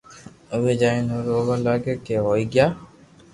[0.53, 2.67] اووي جائين رووا لاگيا ڪي ھوئي گيا